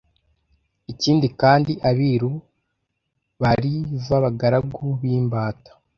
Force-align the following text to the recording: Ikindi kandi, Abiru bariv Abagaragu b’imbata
Ikindi 0.91 1.27
kandi, 1.41 1.71
Abiru 1.89 2.31
bariv 3.41 4.01
Abagaragu 4.17 4.83
b’imbata 4.99 5.71